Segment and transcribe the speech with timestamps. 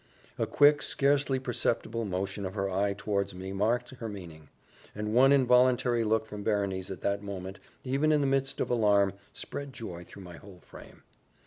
[0.39, 4.49] A quick, scarcely perceptible motion of her eye towards me marked her meaning;
[4.95, 9.13] and one involuntary look from Berenice at that moment, even in the midst of alarm,
[9.31, 11.03] spread joy through my whole frame.